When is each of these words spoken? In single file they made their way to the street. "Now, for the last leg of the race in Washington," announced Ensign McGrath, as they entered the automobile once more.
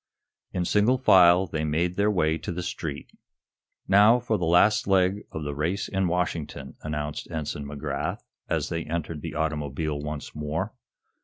In 0.51 0.65
single 0.65 0.97
file 0.97 1.45
they 1.45 1.63
made 1.63 1.95
their 1.95 2.09
way 2.09 2.39
to 2.39 2.51
the 2.51 2.63
street. 2.63 3.11
"Now, 3.87 4.19
for 4.19 4.39
the 4.39 4.47
last 4.47 4.87
leg 4.87 5.25
of 5.31 5.43
the 5.43 5.53
race 5.53 5.87
in 5.87 6.07
Washington," 6.07 6.75
announced 6.81 7.29
Ensign 7.29 7.65
McGrath, 7.67 8.21
as 8.49 8.69
they 8.69 8.83
entered 8.85 9.21
the 9.21 9.35
automobile 9.35 10.01
once 10.01 10.33
more. 10.33 10.73